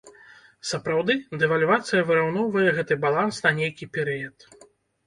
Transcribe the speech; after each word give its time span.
Сапраўды, 0.69 1.17
дэвальвацыя 1.43 2.01
выраўноўвае 2.09 2.67
гэты 2.79 2.93
баланс 3.07 3.35
на 3.49 3.57
нейкі 3.61 3.93
перыяд. 4.01 4.53